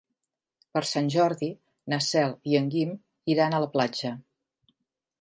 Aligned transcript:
Per 0.77 0.81
Sant 0.91 1.11
Jordi 1.15 1.51
na 1.95 2.01
Cel 2.07 2.35
i 2.55 2.59
en 2.63 2.75
Guim 2.77 2.99
iran 3.37 3.57
a 3.59 3.63
la 3.67 3.73
platja. 3.79 4.17